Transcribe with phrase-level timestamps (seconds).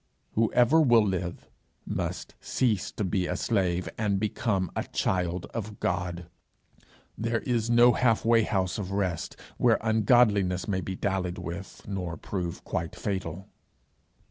[0.33, 1.47] Whoever will live
[1.85, 6.25] must cease to be a slave and become a child of God.
[7.15, 12.17] There is no half way house of rest, where ungodliness may be dallied with, nor
[12.17, 13.47] prove quite fatal.